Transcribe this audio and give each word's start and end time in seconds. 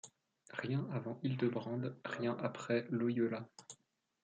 Rien 0.53 0.87
avant 0.93 1.19
Hildebrand, 1.21 1.81
rien 2.05 2.35
après 2.41 2.87
Loyola. 2.89 3.47